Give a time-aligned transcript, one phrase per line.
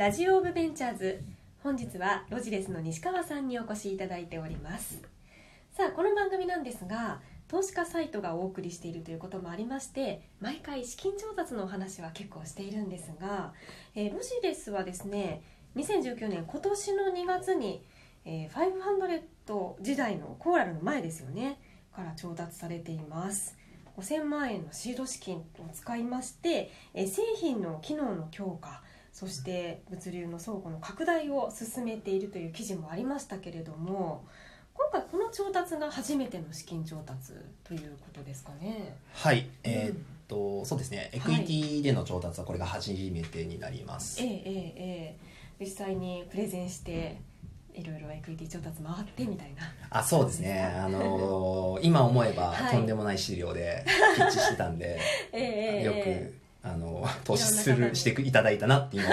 [0.00, 1.20] ラジオオブベンチャーズ。
[1.62, 5.02] 本日はロジレスの西川さんにお越しいただいております。
[5.72, 13.52] さあこの番組なんですが投資家サイトがお送りしているということもありまして毎回資金調達のお話は結構しているんですが、
[13.94, 15.42] えーロジレスはですね
[15.76, 17.84] 2019年今年の2月に、
[18.24, 21.60] えー500時代のコーラルの前ですよね
[21.94, 23.54] から調達されています。
[23.98, 25.44] 5000万円のシード資金を
[25.74, 28.82] 使いまして、えー製品の機能の強化
[29.12, 34.24] そして物流の倉庫の拡大を進めているという記事もありましたけれども
[34.74, 37.32] 今回この調達が初めての資金調達
[37.64, 38.96] ということですかね？
[39.12, 39.96] はい、えーっ
[40.28, 41.10] とそうですね。
[41.12, 44.42] エクイティでの調達はこれが初めてになります、ええええ
[44.76, 45.16] ええ。
[45.60, 47.20] 実際にプレゼンして
[47.74, 49.62] いろいろエクイティ調達回ってみたいな。
[49.90, 50.62] あそうですね。
[50.78, 52.76] あのー今思えばはい。
[52.76, 53.84] とんでもない資料で
[54.16, 54.98] ピッチしてたんで、
[55.34, 56.32] ええええよえ。
[56.32, 59.06] くあの投資するしていただいたなって今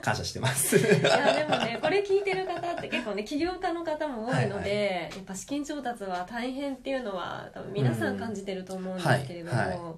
[0.00, 0.76] 感謝してます。
[0.76, 9.78] えいやでもねこれ聞いてる方って結構ね起業家の方も多いので、やっぱ資金調達は大変っていうのは多分皆さん感じてると思うんですけれども、うんはいはい。
[9.78, 9.94] まあ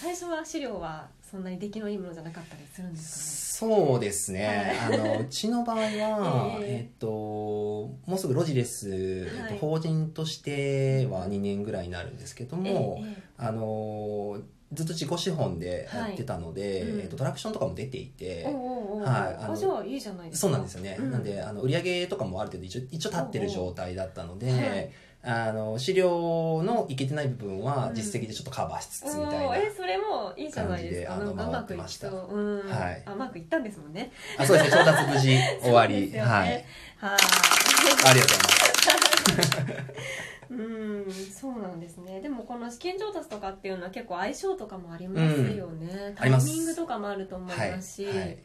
[0.00, 6.66] 最初は資料はそんなに出来のいいものじゃなかったりするんですそうですね、あのうちの場合は、 ええ。
[6.78, 9.52] えっともうすぐロジレス、えっはい。
[9.54, 12.72] と、法人としては2年ぐらいになるんですけどかね。
[12.72, 13.22] も、えええ。
[13.38, 14.38] あの
[14.72, 17.00] ずっと自己資本でやってたので、はいうん。
[17.00, 20.46] えっと、トラクションとかも出ていてはいあじゃあいいじゃないですか。
[20.46, 21.10] そうなんですよね、うん。
[21.10, 24.60] なんであの売り上げとかもある程度一応一応立ってる状態だったので、おうおう。
[24.60, 24.90] はい。
[25.24, 31.16] あの資料のいけてない部分はうん実績でちょっとカバーしつつみたいおな、ーえそれもいいじゃないですか。
[31.16, 32.36] 感じであのなんかうまくいきそう。
[32.36, 33.02] うん、はい。
[33.06, 34.10] あうまくいったんですもんね。
[34.36, 34.84] あそうですね。
[34.84, 36.20] 調達無事終わり、 ね。
[36.20, 36.48] はい。
[36.48, 36.64] はい。
[36.98, 39.92] ありがとうございます
[40.58, 42.20] うんそうなんですね。
[42.20, 48.38] でもこの資金調達とかっていうのは結構相性とかもありますよね、タイミングとかもあると思いますし、はいはい。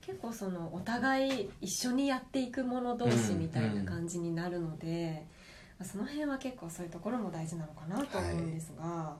[0.00, 5.26] 結構そのお互い一緒にやっていく者同士みたいな感じになるので、
[5.78, 9.16] まあその辺は結構そういうところも大事なのかなと思うんですが、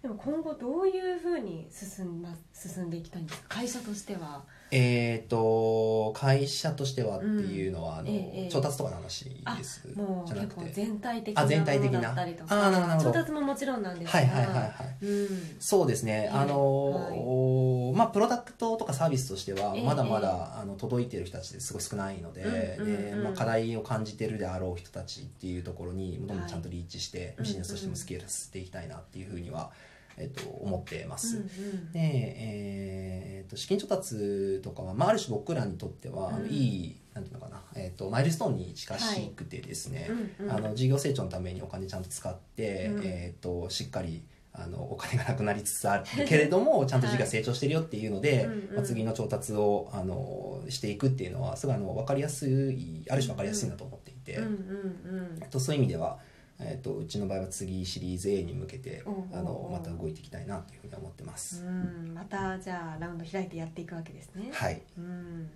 [0.00, 3.56] でも今後どういうふうに進ん,、ま、進んでいきたいんですか？
[3.56, 4.44] 会社としては
[4.74, 8.48] えっ、と会社としてはっていうのは、あのええええ。
[8.50, 9.28] 調達とかの話
[9.58, 9.86] です。
[9.94, 10.64] もうじゃなくて。
[10.64, 11.98] 結構全体的な全体的な。
[11.98, 13.12] のだったりとあーなるほど。
[13.12, 15.04] 調達ももちろんなんですが、はいはいはいはい。
[15.04, 15.28] うん。
[15.60, 23.10] そうですね、ええあのまあプロダクトとかサービスとしてはええまだまだ、あの届いてる人たちってすごい少ないので,、うんうんうん。
[23.10, 29.70] でまあ、課題を感じてるであろう人たちっていうところにどんどんちゃんとリーチして、はいビジネスとしてもスケールしていきたいなっていうふうには、
[30.16, 31.36] えっと、思ってます。
[31.36, 31.92] うんうん。
[31.92, 36.42] で、えー、と資金調達とかは、まあ、ある種僕らにとっては、あうん。
[36.44, 40.08] のいいなんていうのかな、えー、とマイルストーンに近しくてですね、
[40.38, 40.52] うんうん。
[40.52, 43.04] あの事業成長のためにお金ちゃんと使って、うん。
[43.04, 44.22] えー、としっかり
[44.54, 48.74] あのお金がなくなりつつあるけれどもちゃんと事業が成長してるよっていうので、うんうん。
[48.76, 56.18] まあ、次の調達をあのしていくっていうのはすごいあの分かりやすいある種分かりやすいなと思っていて、うんうんえっとそういう意味では、
[56.64, 61.62] えっとうちの場合は次シリーズ A に向けておうおうおうあのまた動いていきたいなというふうに思ってます。
[61.62, 61.68] うん。
[61.68, 64.80] うんまたじゃあラウンド開いてやっていくわけですね、はい。
[64.96, 65.46] うん。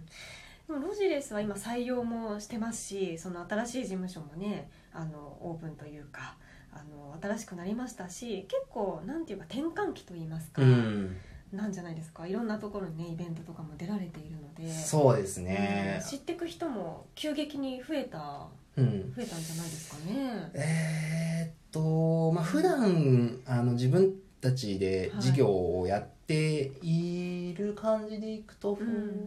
[0.66, 6.36] でもロジレスは今採用もしてますしその新しい事務所もねあのオープンというか
[6.72, 11.16] あの新しくなりましたし結構なんていうか転換期といいますか、うん。
[11.52, 12.26] なんじゃないですか。
[12.26, 14.72] いろんなところにねイベントとかも出られているので。
[14.72, 16.00] そうですね。
[16.02, 18.48] うん、知っていく人も急激に増えたうん、
[18.84, 20.50] 増えたんじゃないですかね。
[20.54, 25.48] えーっとまあ普段あの自分たちで事業
[25.80, 28.82] をやっている感じでいくと増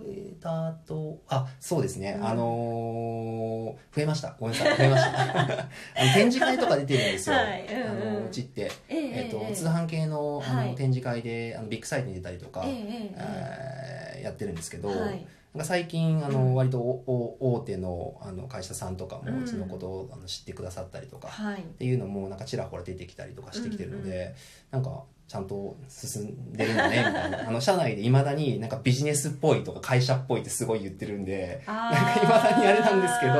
[0.07, 2.27] えたと、あそうですね、うん。
[2.27, 4.35] あのー増えました。
[4.39, 4.77] ごめんなさい。
[4.77, 5.19] 増えました。
[5.31, 7.65] あの展示会とか出てるんですよ、はい。
[7.67, 7.87] うんうん。
[7.89, 9.53] あのうちって、えええーっとええ。
[9.53, 10.75] 通販系のあの、はい。
[10.75, 15.25] 展示会であのビッグサイトに出たりとか、えーやってるんですけど、はい
[15.63, 16.55] 最近あの、うん。
[16.55, 19.33] 割と大手のあの会社さんとかうん。
[19.33, 21.61] もうちのことをあの知ってくださったりとか、はい。
[21.61, 24.35] っていうのもなんかちらほら出てきたりとかしてきてるので、
[24.71, 27.45] なんかちゃんと進んでるんだねみたいな。
[27.47, 33.33] あの社内でいまだになんかビジネスっぽいとか会社っぽいってすごい言ってるんで ななんかいまだにあれなんですけど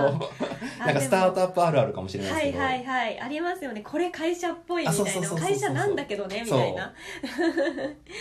[0.85, 3.81] なんかスタートアップあるあるかもしれないですけど、はいはいはいありますよね。
[3.81, 5.29] これ会社っぽいみたいな。
[5.29, 6.93] 会社なんだけどねみたいな。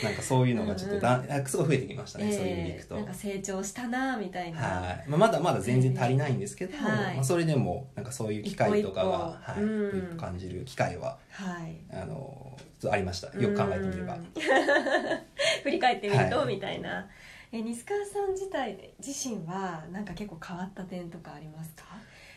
[0.02, 1.42] なんかそういうのがちょっとだ、なん。
[1.44, 2.94] かすごい増えてきましたね、そういう意味でいくと。
[2.96, 5.04] ええなんか成長したなみたいな、はい。
[5.08, 7.14] まあ、まだまだ全然足りないんですけど、はい。
[7.16, 9.52] まあ、それでもなんかそういう機会とかが一歩一歩。
[9.52, 9.62] はい。
[9.62, 10.16] うん。
[10.16, 11.76] 感じる機会ははい。
[11.92, 12.56] あの
[12.90, 13.28] ありました。
[13.38, 14.14] よく考えてみれば。
[14.14, 14.24] うん。
[15.64, 17.08] 振り返ってみると、はいみたいな。
[17.50, 21.84] え西川さん自体自身はなんか結構変わった点とかありますか、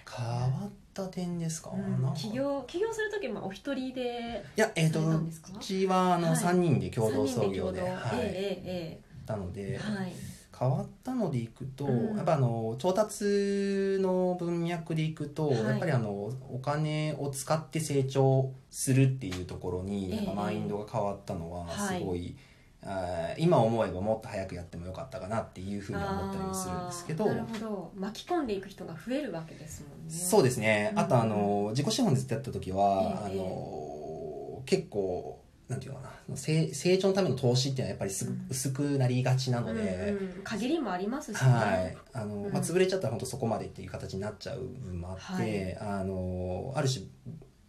[0.09, 2.13] 変わった点ですか,、うん。
[2.15, 5.29] 起業起業する時もお一人でいやえっ、とう
[5.59, 6.37] ちはあの、はい。
[6.37, 8.19] 3人で共同創業で、はい。
[8.21, 10.13] えええたので、えええはい
[10.61, 12.17] 変変わったのでいくと、うん。
[12.17, 15.57] やっぱあの調達の文脈でいくと、はい。
[15.57, 16.11] やっぱりあの
[16.51, 20.15] お金を使って成長するっていうところに、ええ。
[20.17, 21.99] やっぱマインドが変わったのははい。
[21.99, 22.35] すごい、
[22.83, 27.91] あー今思えばもっと早くやってもよかったかなっていうふうには思ったりもするんですけどなるほど。
[27.95, 30.13] 巻き込んでいく人が増えるわけですもんね。
[30.13, 31.29] そうですね、あとあうん。
[31.29, 33.39] の自己資本でやった時は、ええ。
[33.39, 35.40] あの結構
[35.71, 36.37] なんていうのかな。
[36.37, 38.47] 成成長のための投資っていうのはやっぱりすぐうん。
[38.49, 40.43] 薄くなりがちなので、うんうん。
[40.43, 41.41] 限りもありますし。
[41.41, 41.97] ね、はい。
[42.13, 47.05] あのうんまあ、潰れちゃったら本当そこまでっていう形になっちゃう部分もあって、あのある種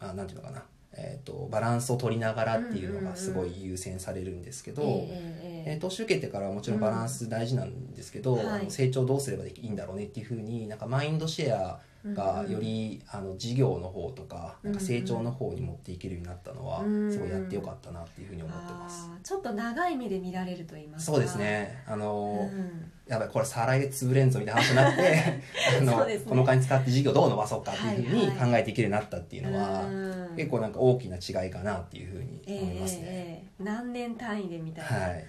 [0.01, 19.09] あなんていうのかな、えー、とバランスを取りながらっていうのがすごい優先されるんですけど、えええええー投資受けてからはもちろんバランス大事なんですけど、うん成長どうすればいいんだろうねっていうふうになんかマインドシェアがより、あの事業の方とかなんか成長の方に持っていけるようになったのは、うんすごいやってよかったなっていうふうに思ってます。
[19.23, 21.13] ちょっと長い目で見られると言いますか。
[21.13, 21.85] そうですね。
[21.87, 25.23] あうの、んやばいこれ再来で潰れんぞみたいな話になって
[25.79, 26.19] あの、ね。
[26.27, 28.51] このお金使って事業どう伸ばそうかっていうふうにはいはい。
[28.53, 29.87] 考えていけるようになったっていうのは、う
[30.33, 30.35] ん。
[30.35, 33.03] 結構なんか大きな違いかなっていうふうにええ思いますね。
[33.05, 33.63] ええ。
[33.63, 35.25] 何年単位でみたいな、はい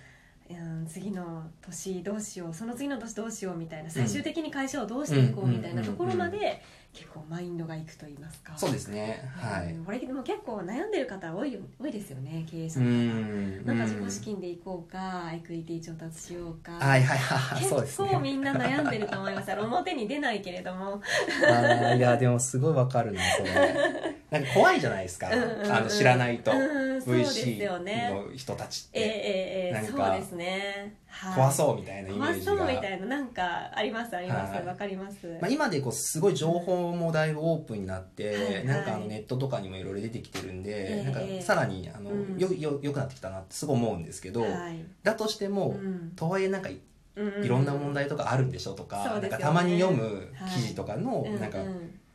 [0.50, 6.62] うん次の年どうしようその次の年どうしようみたいな最終的に会社をどうしていこうみたいなところまで
[6.92, 8.54] 結構マインドがいくと言いますか。
[8.56, 9.28] そうですね。
[9.36, 9.74] はい。
[9.74, 12.94] うんこれでも結構悩んでる方多いよ多いですよね経営者うの方。
[12.94, 16.74] んなんか自己資金でいこうかエクイティ調達しようか。
[16.74, 17.63] はいはいはい。
[17.63, 19.51] 結構みんな悩んでると思います。
[19.54, 21.01] 表に出ないけれども。
[21.98, 25.30] いやでもすごいわかるなそれなんか怖いじゃないですか。
[25.30, 25.71] うんうんうん。
[25.71, 26.51] あの知らないと。
[26.51, 27.68] うん VC
[28.09, 29.74] の人たちっええてええええ。
[29.74, 31.35] なんかそうですね、はい。
[31.35, 34.15] 怖そうみたいなイメー怖そうジがみたいななんかあります？
[34.15, 34.53] あります？
[34.53, 34.65] はい。
[34.65, 38.65] わ、かります、まあ、今でこうすごい情報もだいぶオープンになって、はいはい。
[38.65, 42.38] なんかあのネットとかにもいろいろ出てきてるんで、ええなんかさらにあの、うん。
[42.38, 44.85] よよよくなってきたなってすごい思うんですけど、はい。
[45.03, 46.13] だとしても、うん。
[46.15, 46.80] とはいえなんかい
[47.45, 49.38] ろんな問題とかあるんでしょとか,、そうですよね。
[49.38, 51.41] なんかたまに読む記事とかの、うんうん。
[51.41, 51.59] なんか、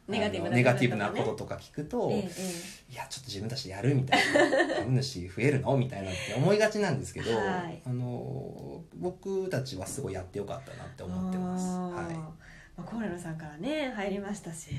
[0.09, 7.83] ネガティブなネガティブなこととか聞くと、えええいやちょっと自分たちでやるみたいな株主増えるのみたいなって思いがちなんですけど、はい。
[7.87, 11.67] あの僕たちはすごいやってよかったなってえ思ってます。
[11.67, 12.15] はい。
[12.15, 12.35] ま
[12.79, 14.71] あ、コーラルさんからね入りましたし。
[14.71, 14.75] い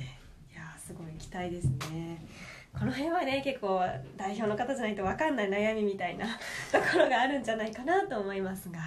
[0.56, 2.26] やーすごい期待ですね。
[2.74, 3.82] この辺はね結構
[4.18, 6.26] 代表の方じゃないと分かんない悩みみたいな
[6.72, 8.80] ところがあるんじゃないかなと思いますが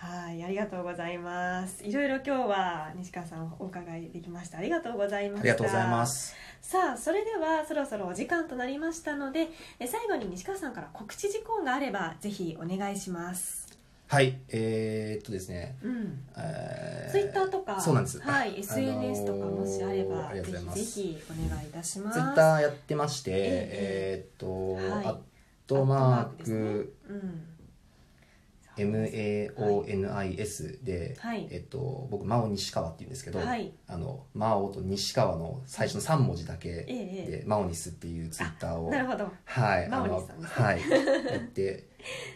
[0.00, 1.84] はいありがとうございます。
[1.84, 4.56] いろいろ今日は西川さんお伺いできました。
[4.56, 5.40] ありがとうございました。
[5.40, 6.34] ありがとうございます。
[6.62, 9.48] さあそれではそろそろお時間となりましたので
[9.78, 13.68] え最後に西川さんから告知事項があればぜひお願いします。
[14.08, 16.18] はい、えーっとですね、うん。
[16.34, 18.20] えーツイッターとかそうなんです。
[18.20, 20.78] はい、あ SNS とかもしあれば、ありがとうございます。
[20.78, 22.18] ぜひぜひお願いいたします。
[22.18, 25.04] ツイッターやってまして、ええーっと、はい。
[25.04, 25.16] アッ
[25.66, 27.42] トマークねクうん、
[28.84, 31.48] MAONIS で、はい。
[31.50, 33.72] えっと、僕真央西川っていうんですけど、はい。
[33.86, 39.30] あの真央と西川の最初の3文字だけえええで真央ニスっていうツイッターをなるほど。
[39.44, 40.64] はい、真央あの西さんですね。
[40.64, 40.80] はい、
[41.32, 41.88] やって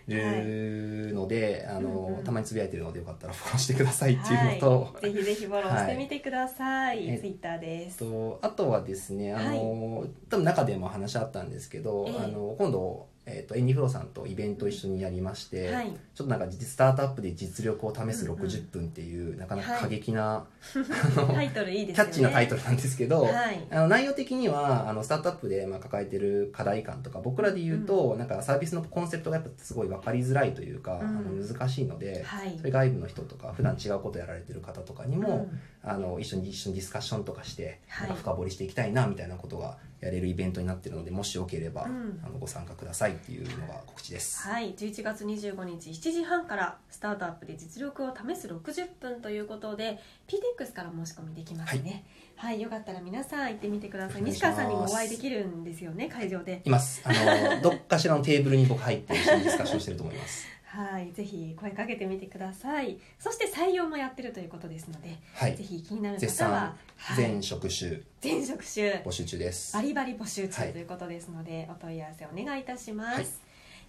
[0.09, 2.25] るので、あの、うんうん。
[2.25, 7.21] たまにつぶやいてるのでよかったらフォローしてくださいっていうのと、はい、ぜひぜひフォローしてみてください、はい。
[7.21, 7.99] ツイッターです。
[7.99, 12.25] とあとはですねあの、多分中でも話あったんですけど、ええ。
[12.25, 15.87] あの今度、えー、とエンディフローさんとイベントを一緒にやりまして、はい。
[16.15, 18.41] ちょっとなんかスタートアップで実力を試すうんうん。
[18.41, 19.77] 60分っていう、なかなはい。
[19.77, 20.45] か過激な、
[21.35, 23.67] タイトルいいですキャッチーなタイトルなんですけど、はい。
[23.71, 32.55] あの内容的にはあのスタートアップでまあ抱えてる課題感とか僕らで言うと、なんかサービスのコンセプトがやっぱすごい分かりづらいというか、うんあの難しいので、はい。
[32.59, 35.61] それ外部の人とか普段違うことやられてる方とかにも、うん。
[35.87, 42.21] あの一緒に一緒にディスカッションとかして、はいなんか深掘りしていきたいなみたいなことがやれるイベントになってるのでもしよければ、うん。
[42.23, 44.47] あのご参加くださいっていうのが告知です。
[44.47, 52.05] はい、11月25日7時半からスタートアップで実力を試す60分ということで PTX から申し込みできますね。
[52.37, 54.23] はい、よかったら皆さん行ってみてください。
[54.23, 56.61] 西川さんにもお会いできるんですよね会場で。
[56.65, 57.01] います。
[57.05, 57.13] あ
[57.57, 60.47] の どっかしらのテーブルに僕入って一緒にディスカッションしてると思います。
[60.75, 62.99] はいぜひ声かけてみてください。
[63.19, 65.57] そして採用もやってるということですので、はい。
[65.57, 67.17] ぜひ気になる絶方は賛、はい。
[67.17, 68.01] 全職種。
[68.21, 69.03] 全職種。
[69.07, 69.73] 募集中です。
[69.75, 70.83] バリバリ募集中はいとい。
[70.83, 73.27] うことですので、お問い合わせお願いいたします、はい。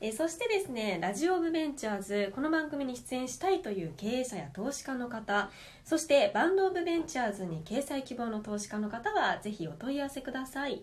[0.01, 5.49] えーそしてですねラジオ・オブ・ベンチャーズこの番組に出演したいという経営者や投資家の方
[5.85, 10.81] そしてバンド・オブ・ベンチャーズに掲載希望の投資家の方はぜひお問い合わせください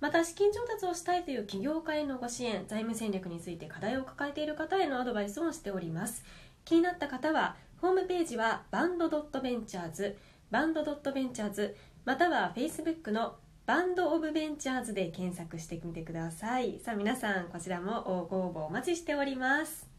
[0.00, 6.24] また資金調達をしたいという起業家へのご支援財務戦略について課題を抱えている方へのアドバイスをしております。
[6.64, 10.16] 気になった方はホームページはバンドドットベンチャーズ
[10.50, 13.36] バンドドットベンチャーズまたは Facebook の
[13.66, 16.80] バンドオブベンチャーズで検索してみてください。
[16.84, 19.93] さあ皆さんこちらもご応募お待ちしております。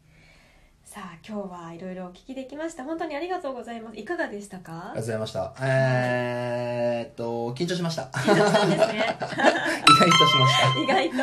[0.86, 2.84] さあ今日はいろいろお聞きできました。
[2.84, 3.98] 本当にありがとうございます。
[3.98, 4.72] いかがでしたか？
[4.72, 5.54] ありがとうございました。
[5.62, 8.04] えー、っと緊張しました。
[8.04, 8.94] 緊張したんですね。
[9.18, 11.18] 意外としまし意外と。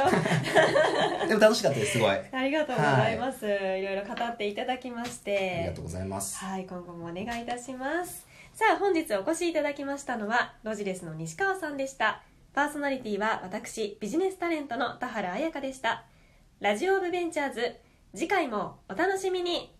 [1.20, 2.10] た でも楽しかったですすごい。
[2.10, 5.58] あありがとうございます、い、ろいろ語っていただきまして。
[5.60, 6.36] りがとうございます。
[6.44, 8.26] はい今後もお願いいたします。
[8.52, 12.20] さあ本日お越しいただきましたのはロジレスの西川さんでした。
[12.52, 16.02] パーソナリティは私ビジネスタレントの田原彩香でした。
[16.58, 17.76] ラジオオブベンチャーズ
[18.14, 19.74] 次回もお楽しみに。